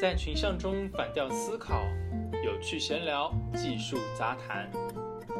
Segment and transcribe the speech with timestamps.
[0.00, 1.84] 在群像中反调思考，
[2.42, 4.66] 有趣闲聊，技术杂谈。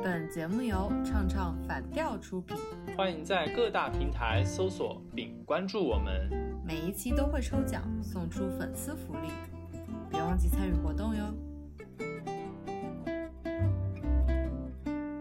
[0.03, 2.59] 本节目由畅畅反调出品，
[2.95, 6.29] 欢迎在各大平台搜索并关注我们。
[6.63, 9.31] 每一期都会抽奖送出粉丝福利，
[10.11, 11.35] 别忘记参与活动哟。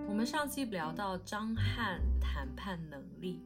[0.05, 3.41] 我们上期聊到张翰谈判能力，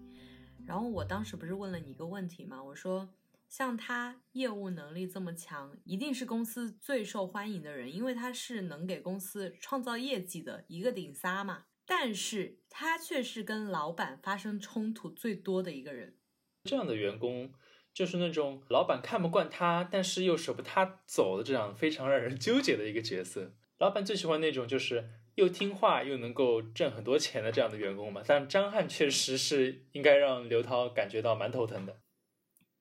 [0.66, 2.64] 然后我当时不是问了你一个问题吗？
[2.64, 3.08] 我说
[3.56, 11.66] 像他业务能力这么强，一定是公司最受欢迎的人，因为他是能给公司创造业绩的一个顶仨嘛。
[11.86, 16.18] 但是他却是跟老板发生冲突最多的一个人。
[16.64, 17.54] 这样的员工
[17.94, 23.54] 就是那种老板看不惯他，但是又舍不得他走的这样非常让人纠结的一个角色。
[23.78, 28.24] 老板最喜欢那种就是又听话又能够挣很多钱的这样的员工嘛。
[28.26, 32.00] 但张翰确实是应该让刘涛感觉到蛮头疼的。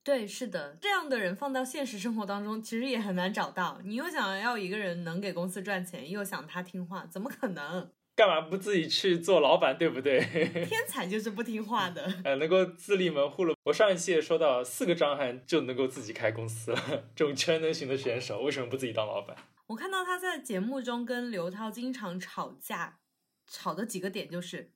[0.05, 3.80] 对，是的，这样的人放到现实生活当中，其实也很难找到。
[3.85, 7.90] 你又想要一个人能给公司赚钱，又想他听话，怎么可能？
[8.15, 10.21] 干嘛不自己去做老板，对不对？
[10.68, 12.12] 天才就是不听话的。
[12.24, 13.54] 呃，能够自立门户了。
[13.62, 19.37] 我上一期也说到，四个张翰就能够自己开公司了，这种全能型的选手，为什么不自己当老板？
[19.68, 22.99] 我看到他在节目中跟刘涛经常吵架，
[23.46, 24.73] 吵的几个点就是：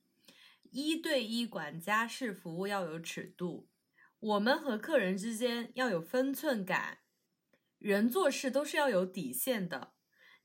[0.71, 3.67] 一对一管家式服务要有尺度，
[4.19, 6.99] 我们和客人之间要有分寸感，
[7.77, 9.93] 人做事都是要有底线的，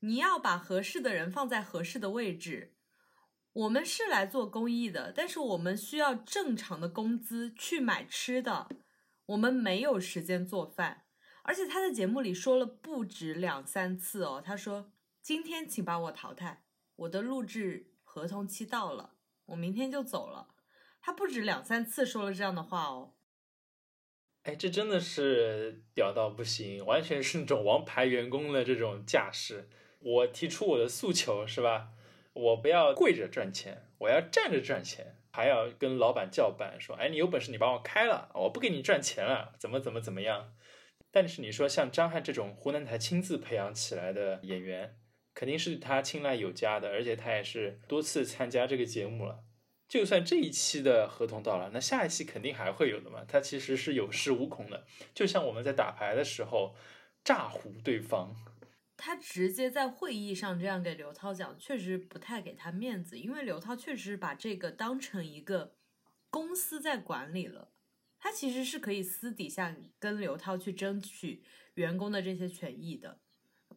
[0.01, 2.75] 你要把合适的人放在合适的位置。
[3.53, 8.69] 我们是来做公益的，但是我们需要正常的工资去买吃的，
[9.25, 11.05] 我们没有时间做饭。
[11.41, 16.63] 而且他在节目里说了不止两三次哦，他说：“今天请把我淘汰，
[16.95, 19.15] 我的录制合同期到了，
[19.47, 20.49] 我明天就走了。”
[21.01, 23.15] 他不止两三次说了这样的话哦。
[24.43, 29.69] 哎，这真的是屌到不行，完全是那种王牌员工的这种架势。
[29.99, 31.89] 我提出我的诉求是吧？
[32.33, 40.53] 我不要跪着赚钱，我要站着赚钱，还要跟老板叫板，说：“哎，你有本事你把我开了，我不给你赚钱了，怎么怎么怎么样？”
[41.09, 44.97] 但是你说像张翰这种湖南台亲自培养起来的演员，
[45.33, 49.39] 肯定是他青睐有加的，而且他也是多次参加这个节目了。
[49.93, 53.23] 就算这一期的合同到了，那下一期肯定还会有的嘛。
[53.27, 56.73] 他其实是有恃无恐的，就像我们在打牌的时候
[57.23, 58.35] 诈唬对方。
[58.97, 65.75] 他直接在会议上这样给刘涛讲，确实不太给他面子，因为刘涛确实把这个当成一个
[66.31, 67.69] 公司在管理了。
[68.17, 71.43] 他其实是可以私底下跟刘涛去争取
[71.75, 73.19] 员工的这些权益的，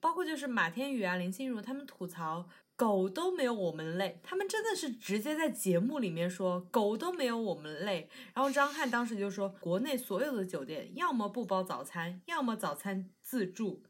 [0.00, 8.10] 包括就是马天宇啊、林心如他们吐槽狗都没有我们累，他们真的是直接在节目里面说狗都没有我们累。
[8.34, 13.82] 然后张翰当时就说，国内所有的酒店要么不包早餐，要么早餐自助。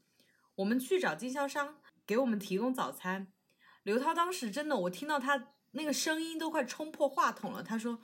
[0.55, 3.27] 我们去找经销商给我们提供早餐。
[3.83, 7.61] 刘涛当时真的，我听到他那个声音都快冲破话筒了。
[7.61, 7.99] 他说：“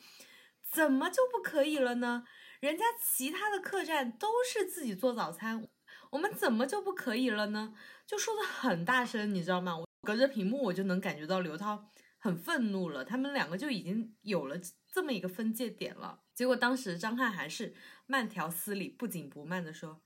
[0.69, 2.25] 怎么就不可以了呢？
[2.59, 5.67] 人家其他的客栈都是自己做早餐，
[6.11, 7.73] 我们怎么就不可以了呢？”
[8.05, 9.77] 就说的很大声，你知道吗？
[9.77, 13.03] 我隔着屏幕我就能感觉到刘涛很愤怒了。
[13.03, 14.57] 他们两个就已经有了
[14.91, 16.21] 这么一个分界点了。
[16.35, 17.73] 结果当时张翰还是
[18.05, 20.01] 慢条斯理、不紧不慢的说。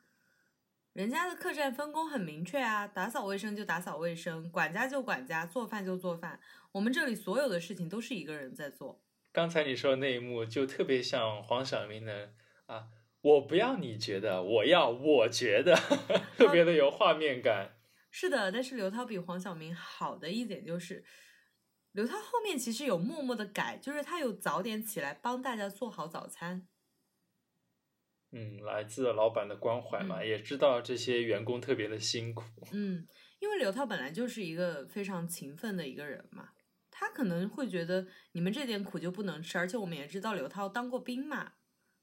[0.94, 6.40] 人家的客栈分工很明确啊，打扫卫生就打扫卫生，管家就管家，做饭就做饭。
[6.72, 9.04] 我们这里所有的事情都是一个人在做。
[9.32, 12.34] 刚才你说的那一幕就特别像黄晓明的
[12.66, 12.88] 啊，
[13.22, 15.76] 我不要你觉得，我要我觉得，
[16.36, 17.77] 特别的有画面感。
[18.10, 21.04] 是的，但是刘涛比黄晓明好的一点就是，
[21.92, 26.68] 刘涛后面其实有默默的改，就是他有早点起来帮大家做好早餐。
[28.32, 32.44] 嗯，来自老板的关怀嘛，也知道这些员工特别的辛苦。
[32.74, 33.08] 嗯，
[33.40, 36.50] 因为刘涛本来就是一个非常勤奋的一个人嘛，
[36.92, 41.54] 他可能会觉得你们这点苦就不能吃，而且我们也知道刘涛当过兵嘛，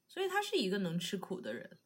[0.07, 1.79] 所以他是一个能吃苦的人。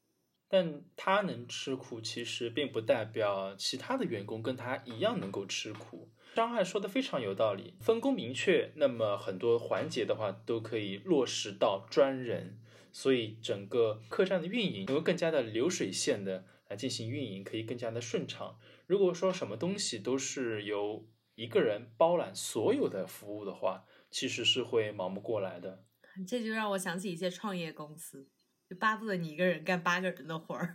[0.48, 6.10] 但他能吃苦，其实并不代表其他的员工跟他一样能够吃苦。
[6.34, 12.60] 张翰说的非常有道理，分工明确，那么很多环节的话都可以落实到专人。
[12.90, 18.58] 所以整个客栈的运营能够更加的流水线的来进行运营，可以更加的顺畅。
[18.86, 25.84] 如果说什么东西都是由一个人包揽所有的服务的话，其实是会忙不过来的。
[26.26, 28.26] 这就让我想起一些创业公司，
[28.68, 30.74] 就巴不得你一个人干八个人的活儿。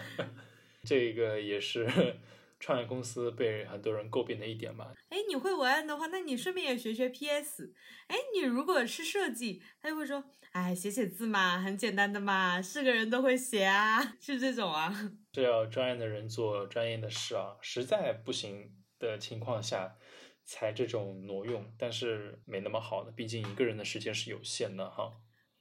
[0.84, 1.86] 这个也是
[2.60, 4.92] 创业公司被很多人诟病的一点吧。
[5.08, 7.72] 哎，你会文案的话，那你顺便也学学 PS。
[8.08, 10.22] 哎，你如果是设计，他就会说，
[10.52, 14.94] 哎，写写字嘛，很简单的嘛，是个人都会写啊， 是这种啊。
[15.34, 19.96] 是要专业的人做专业的事啊，实在不行的情况下
[20.44, 25.12] 才这种挪用，但是没那么好的，毕竟一个人的时间是有限的哈。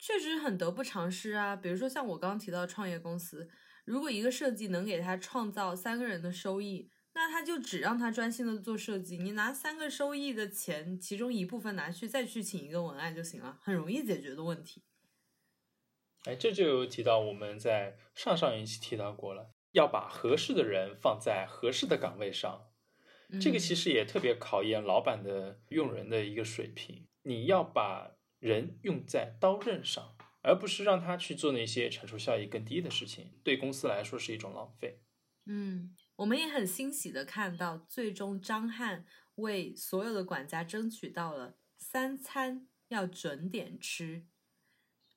[0.06, 3.50] 确实很得不偿失啊，比如说像我刚刚提到创业公司。
[3.86, 9.18] 如果一个设计能给他创造三个人的收益，那他就只让他专心的做设计。
[9.18, 14.84] 你拿三个收益的钱，其中一部分拿去再去请一个文案就行了，很容易解决的问题。
[16.26, 22.68] 哎，这就有提到我们在上上一期提到过了，要把合适的人放在合适的岗位上。
[23.42, 27.08] 这个其实也特别考验老板的用人的一个水平。
[27.24, 28.15] 你要把
[28.46, 30.12] 人用在刀刃上。
[30.48, 35.02] 而不是让他去做那些产出效益更低的事情，对公司来说是一种浪费。
[35.48, 39.08] 嗯，我们也很欣喜的看到，最终张翰
[39.38, 44.28] 为所有的管家争取到了三餐要准点吃，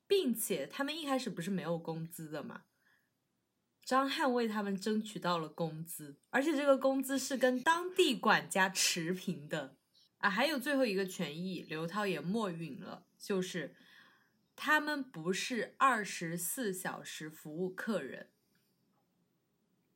[0.07, 2.63] 并且他们一开始不是没有工资的嘛？
[3.85, 9.77] 张翰为他们争取到了工资，而且这个工资是跟当地管家持平的
[10.19, 10.29] 啊！
[10.29, 13.75] 还有最后一个权益，刘涛也默允了，就是。
[14.61, 18.27] 他们不是二十四小时服务客人。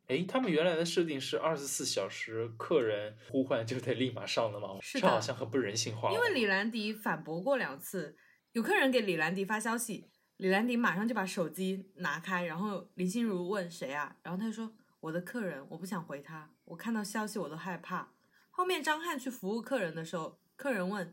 [0.08, 4.78] 哎，他们原来的设定是二十四小时，客人呼唤就得立马上的吗？
[4.82, 6.14] 是这好像很不人性化。
[6.14, 8.16] 因为李兰迪反驳过两次，
[8.54, 14.16] 有客人给李兰迪发消息，李兰迪马上就把手机拿开，然后林心如问谁啊？
[14.24, 18.14] 然后他就说我的客人，我不想回他，我看到消息我都害怕。
[18.56, 21.12] 后面张翰去服务客人的时候，客人问。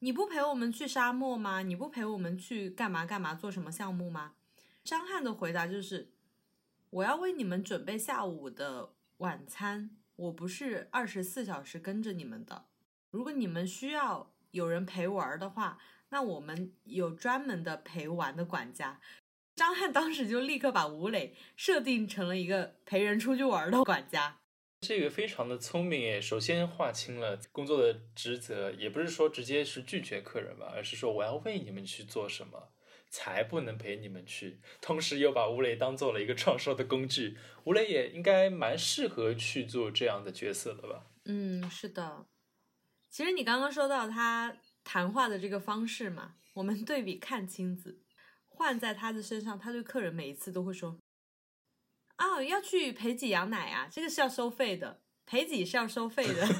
[0.00, 1.62] 你不陪我们去沙漠吗？
[1.62, 4.34] 你不陪我们去干嘛干嘛做什么项目吗？
[4.84, 6.12] 张翰的回答就是：
[6.90, 12.66] 我要为你们准备下午的晚餐，我不是二十四小时跟着你们的。
[13.10, 15.78] 如果你们需要有人陪玩的话，
[16.10, 19.00] 那我们有专门的陪玩的管家。
[19.56, 24.40] 张翰当时就立刻把吴磊设定成了一个陪人出去玩的管家。
[24.80, 32.70] 这个非常的聪明诶，首先划清了工作的职责，也不是说直接是拒绝客人吧，而是说我要为你们去做什么，
[33.08, 34.60] 才不能陪你们去。
[34.80, 41.06] 同时又把吴磊当做了一个创收的工具，吴磊也应该蛮适合去做这样的角色的吧？
[41.24, 42.26] 嗯，是的。
[43.10, 48.02] 其实你刚刚说到他谈话的这个方式嘛，我们对比看亲子，
[48.46, 50.98] 换在他的身上，他对客人每一次都会说。
[52.16, 56.46] 啊，要去陪挤羊奶啊，这个是要收费的，陪挤是要收费的。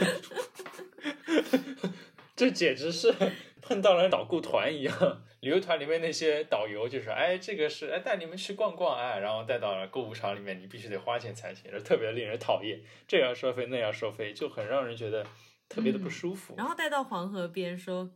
[2.37, 3.15] 这简直是
[3.63, 15.27] 碰到了导购团一样，旅游团里面那些导游就是，哎，这个是哎带你们去逛逛，哎，然后带到了购物场里面，你必须得花钱才行，这特别令人讨厌，这要收费那要收费，就很让人觉得
[15.69, 16.55] 特别的不舒服。
[16.59, 18.11] 然后带到黄河边说，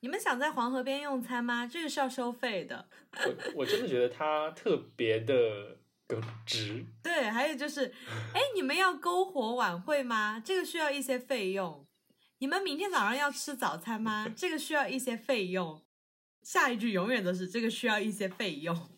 [0.00, 1.68] 你们想在黄河边用餐吗？
[1.70, 2.88] 这个是要收费的。
[3.12, 5.76] 我我真的觉得他特别的。
[6.08, 7.92] 耿直对，还有就是，
[8.32, 10.40] 哎，你们要篝火晚会吗？
[10.44, 11.84] 这个需要一些费用。
[12.38, 14.32] 你们明天早上要吃早餐吗？
[14.36, 15.82] 这个需要一些费用。
[16.42, 18.88] 下一句永远都是这个需要一些费用。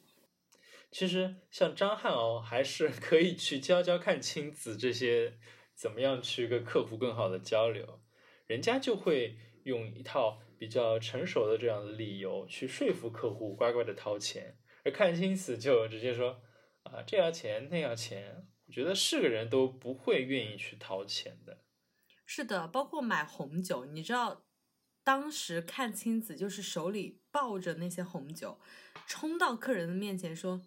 [0.90, 5.38] 其实像张翰哦，还是可以去教教看亲子这些
[5.74, 8.02] 怎么样去跟客户更好的交流，
[8.46, 16.42] 人家就会用一套比较成熟的这样的理由去说服客户乖乖的掏钱，而看亲子就直接说。
[16.84, 21.64] 啊，这要钱那要钱，我觉得是个人都不会愿意去掏钱的。
[22.24, 24.44] 是的，包括买红酒，你知道，
[25.02, 28.58] 当时看清子就是手里抱着那些红酒，
[29.06, 30.62] 冲到客人的面前说：“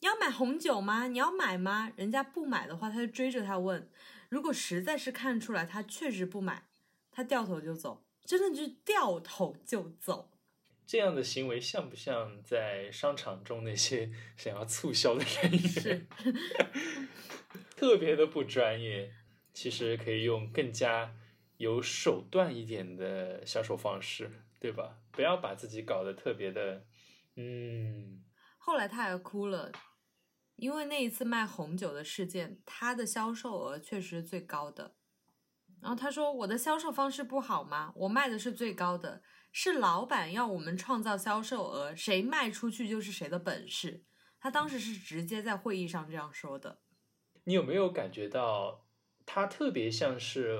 [0.00, 1.08] 你要买红酒吗？
[1.08, 3.90] 你要买吗？”人家不买的话，他就追着他问。
[4.28, 6.68] 如果实在是看出来他确实不买，
[7.10, 10.29] 他掉头就走，真的就掉头就走。
[10.90, 15.52] 这样的行为像不像在商场中那些 想要促销的人
[15.84, 16.08] 员？
[17.78, 19.14] 特别的不专业。
[19.52, 21.14] 其实可以用更加
[21.58, 24.98] 有手段一点的销售方式，对吧？
[25.12, 26.84] 不要把自己搞得特别的……
[27.36, 28.24] 嗯。
[28.58, 29.70] 后来他还哭了，
[30.56, 34.96] 因为那一次卖红酒的事件，他的销售额确实是最高的。
[35.80, 37.92] 然后他说：“我的销售方式不好吗？
[37.94, 44.04] 我卖的是最高的。”是老板要我们创造销售额，谁卖出去就是谁的本事。
[44.38, 46.80] 他当时是直接在会议上这样说的。
[47.44, 48.86] 你有没有感觉到
[49.26, 50.58] 他特别像是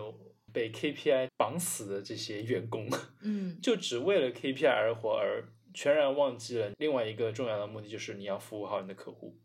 [0.53, 2.89] 被 KPI 绑死的这些员工？
[3.23, 9.39] 嗯，就只为了 KPI 而活，而全然忘记了另外一个重要的目的，就是你要服务好你的客户。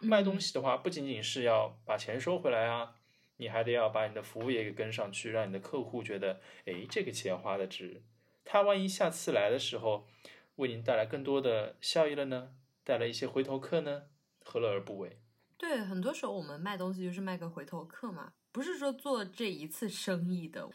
[0.00, 2.96] 卖东西的话，不仅仅是要把钱收回来啊，
[3.36, 8.02] 你还得要把你的服务也给跟上去，让你的客户觉得，哎，这个钱花的值。
[8.44, 10.06] 他万一下次来的时候，
[10.56, 12.54] 为您带来更多的效益了呢？
[12.84, 14.04] 带来一些回头客呢？
[14.44, 15.18] 何乐而不为？
[15.56, 20.68] 对，很多时候我们卖东西就是卖个回头客嘛，不是说做这一次生意的。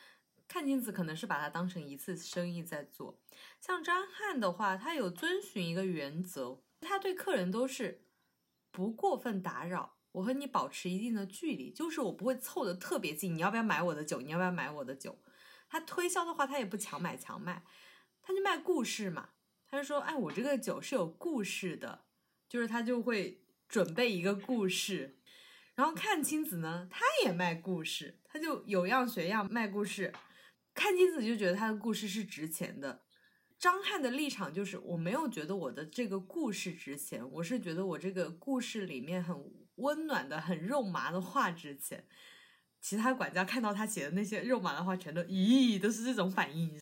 [0.48, 3.20] 看金子可能是把它当成一次生意在做。
[3.60, 8.06] 像张翰的话，他有遵循一个原则，他对客人都是
[8.72, 13.36] 不过分打扰，我和你保持一定的距离，就是我不会凑得特别近。
[13.36, 14.22] 你要不要买我的酒？
[14.22, 15.20] 你要不要买我的酒？
[15.70, 17.64] 他推销的话，他也不强买强卖，
[18.22, 19.30] 他就卖故事嘛。
[19.70, 22.06] 他就说，哎，我这个酒是有故事的，
[22.48, 25.20] 就是他就会准备一个故事。
[25.76, 30.14] 然后看青子呢，他也卖故事，他就有样学样卖故事。
[30.74, 33.04] 看金子就觉得他的故事是值钱的，
[33.60, 39.36] 张翰的立场就是我没有觉得我的这个故事值钱，我是觉得我这个故事里面很
[39.76, 42.08] 温暖的、很肉麻的话值钱。
[42.82, 46.80] 其他管家看到他写的那些肉麻的话，全都咦，都是这种反应。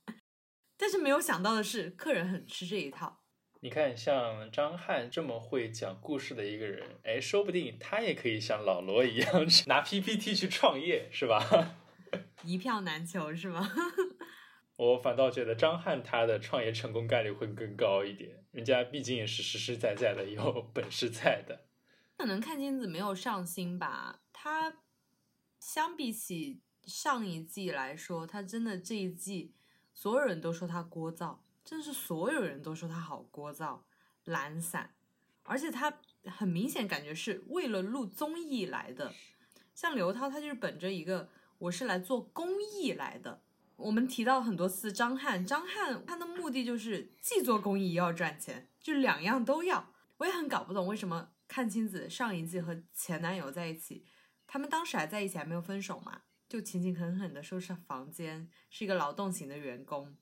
[0.77, 3.21] 但是没有想到的是，客人很吃这一套。
[3.61, 11.77] 你看，像张翰这么会讲故事的一个人，哎，说不定他也可以像老罗一样拿 PPT 去创业，是吧？
[12.43, 13.67] 一票难求是吗？
[14.77, 21.65] 我反倒觉得张翰他的创业成功概率会更高一点，人家毕竟也是实实在在的有本事在的。
[22.17, 24.71] 可能看金子没有上心吧，他
[25.65, 29.51] 相比起上一季来说，他真的这一季
[29.95, 33.79] 所有人都说他聒噪，真的是所有人都说他好聒噪、
[34.25, 34.93] 懒散，
[35.41, 35.91] 而且他
[36.25, 39.11] 很明显感觉是为了录综艺来的。
[39.73, 41.29] 像刘涛，他就是本着一个。
[41.57, 43.41] 我是来做公益来的。
[43.77, 49.91] 我们提到很多次张翰，张翰他的目的就是既做公益又要赚钱，就两样都要。
[50.17, 54.05] 我也很搞不懂为什么阚清子上一季和前男友在一起，
[54.47, 60.15] 他们当时还在一起还没有分手嘛，就勤勤恳恳的收拾房间，是一个劳动型的员工。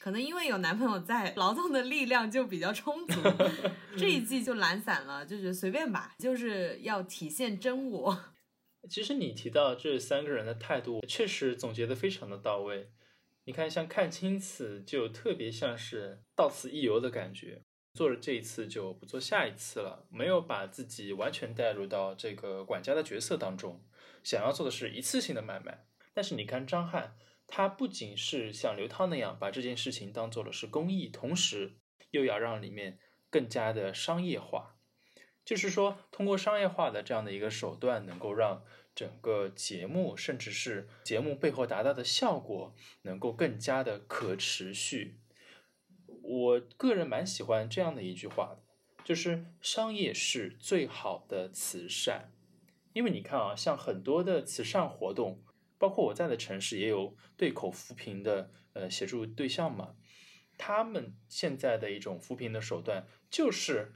[0.00, 3.20] 可能因为有男朋友在，劳动的力量就比较充足。
[3.96, 8.24] 这一季就懒散了，就觉得随便吧，就是要体现真我。
[8.90, 12.90] 其实你提到这三个人的态度，确实总结的非常的到位。
[13.44, 17.62] 你看，像看青此就特别像是到此一游的感觉，
[17.94, 23.84] 做了这一次就不做下一次了，没有把自己完全带入到这个管家的角色当中，
[24.22, 25.86] 想要做的是一次性的买卖。
[26.14, 31.76] 但是你看张翰，他不仅是像刘涛那样把这件事情当做了是公益，同时
[32.10, 34.76] 又要让里面更加的商业化。
[35.44, 38.62] 就是说，通过商业化的这样的一个手段，能够让
[38.94, 45.18] 整个节目，甚至是节目背后达到的效果，能够更加的可持续。
[46.22, 48.62] 我个人蛮喜欢这样的一句话的，
[49.04, 52.32] 就是商业是最好的慈善。
[52.92, 55.42] 因为你看啊，像很多的慈善活动，
[55.78, 59.96] 包括我在的城市也有对口扶贫的呃协助对象嘛，
[60.56, 63.92] 他们现在的一种扶贫的手段就是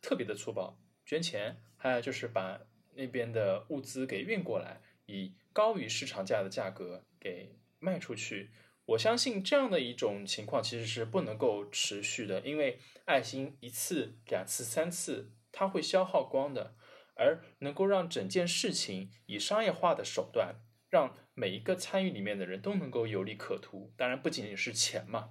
[0.00, 0.78] 特别的粗暴。
[1.04, 2.60] 捐钱，还有就是把
[2.94, 8.50] 那边的物资给运过来，以高于市场价的价格给卖出去。
[8.86, 16.76] 我相信这样的一种情况其实是不能够持续的，因为爱心一次、两次、三次，它会消耗光的。
[17.16, 20.56] 而能够让整件事情以商业化的手段，
[20.90, 25.30] 让每一个参与里面的人都能够有利可图，当然不仅仅是钱嘛。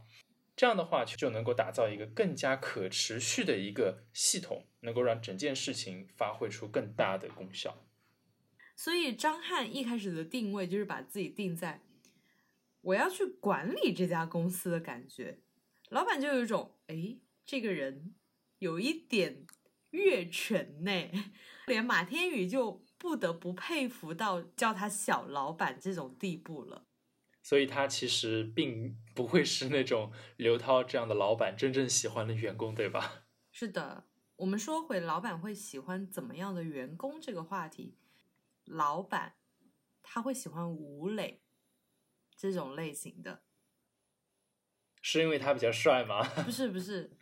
[0.55, 7.86] 这样的话，就能够打造一个更加可持续的一个系统，能够让整件事情发挥出更大的功效。
[8.77, 11.81] 所以张翰一开始的定位就是把自己定在
[12.84, 15.40] 我要去管理这家公司的感觉，
[15.90, 18.13] 老板就有一种哎，这个人
[18.60, 19.48] 有一点
[19.92, 20.92] 越权呢，
[21.68, 26.86] 连马天宇就不得不佩服到叫他小老板这种地步了。
[27.42, 33.25] 所以他其实并不会是那种刘涛这样的老板真正喜欢的员工，对吧？
[33.52, 37.98] 是的，我们说回老板会喜欢怎么样的员工这个话题，
[38.66, 39.36] 老板
[40.02, 41.42] 他会喜欢吴磊
[42.43, 43.41] 这种类型的，
[45.01, 46.21] 是因为他比较帅吗？
[46.43, 47.15] 不是不是，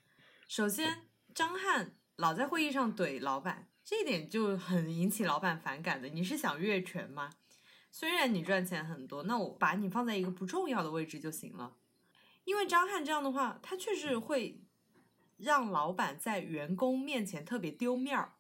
[0.48, 6.10] 首先张翰老在会议上怼老板，这一点就很引起老板反感的。
[6.10, 7.30] 你是想越权吗？
[7.92, 11.78] 虽然你赚钱很多，那我把你放在一个不重要的位置就行了。
[12.46, 14.64] 因为张翰这样的话，他确实会
[15.38, 18.38] 让老板在员工面前特别丢面儿，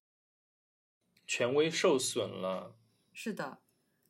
[1.27, 2.75] 权威受损了。
[3.13, 3.61] 是的，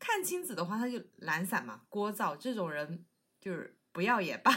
[0.02, 3.06] 看清子的话，他就懒散嘛，聒噪，这种人
[3.40, 4.52] 就是不要也罢。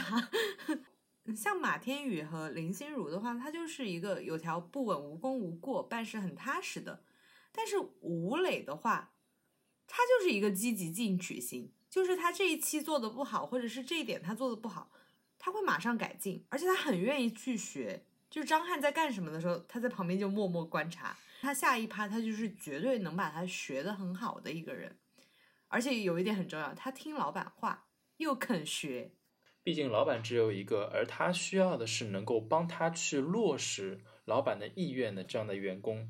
[1.37, 7.03] 像马天宇和林心如的话，他就是一个有条不紊、无功无过、办事很踏实的。
[7.53, 9.13] 但是吴磊的话。
[9.87, 14.91] 他就是一个积极进取型，就是他这一期做的不好，或者是这一点他做的不好，
[15.37, 18.03] 他会马上改进，而且他很愿意去学。
[18.27, 21.15] 就是张翰在干什么的时候，他在旁边就默默观察。
[21.39, 24.97] 他下一趴，他就是绝对能把他学的很好的一个人。
[25.75, 29.11] 而且有一点很重要，他听老板话，又肯学。
[29.61, 36.09] 毕竟老板只有一个，而他需要的是能够帮他去落实老板的意愿的这样的员工。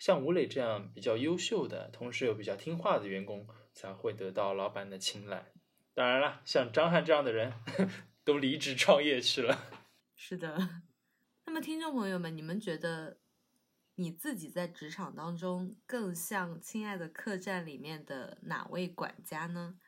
[0.00, 5.52] 像吴磊这样比较优秀的，同时又比较听话的员工，才会得到老板的青睐。
[5.94, 7.52] 当然了，像张翰这样的人，
[8.24, 9.56] 都离职创业去了。
[10.16, 10.82] 是的。
[11.46, 13.18] 那么，听众朋友们，你们觉得
[13.98, 19.78] 你自己在职场当中更像《亲爱的客栈》里面的哪位管家呢？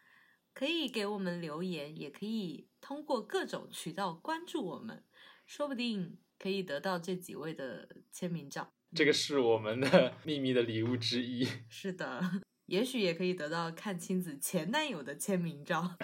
[0.55, 5.05] 可以给我们留言，也可以通过各种渠道关注我们，
[5.47, 8.73] 说不定可以得到这几位的签名照。
[8.97, 11.47] 这个是我们的 秘密的礼物之一。
[11.69, 12.23] 是的，
[12.67, 15.97] 也许也可以得到看亲子前男友的签名照。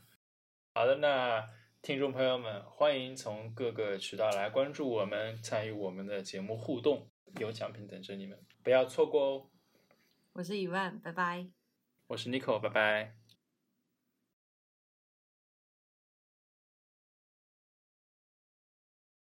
[0.74, 1.48] 好的，那。
[1.80, 7.08] 听众朋友们，欢迎从各个渠道来关注我们，参与我们的节目互动，
[7.38, 9.50] 有奖品等着你们，不要错过哦。
[10.32, 11.48] 我是一万，拜拜。
[12.06, 13.16] 我是 Nico，拜拜。